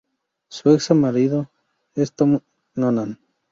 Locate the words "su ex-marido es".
0.49-2.11